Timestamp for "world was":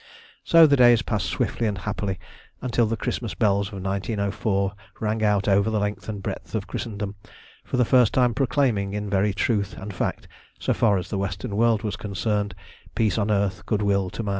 11.55-11.97